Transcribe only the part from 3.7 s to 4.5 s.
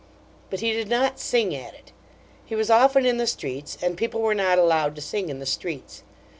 and people were